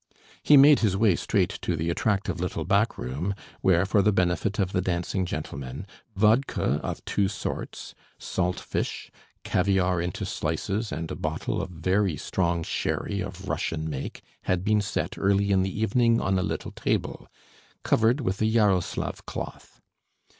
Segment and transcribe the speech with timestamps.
[0.41, 4.57] He made his way straight to the attractive little back room where, for the benefit
[4.57, 5.85] of the dancing gentlemen,
[6.15, 9.11] vodka of two sorts, salt fish,
[9.43, 14.81] caviare into slices and a bottle of very strong sherry of Russian make had been
[14.81, 17.27] set early in the evening on a little table,
[17.83, 19.81] covered with a Yaroslav cloth.